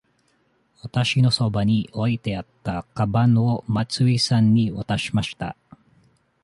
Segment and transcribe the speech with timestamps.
[0.81, 5.55] わたしのそばに置いてあったかばんを松井さんに渡しました。